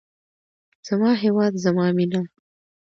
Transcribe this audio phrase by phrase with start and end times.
[0.87, 2.21] زما هیواد زما مینه.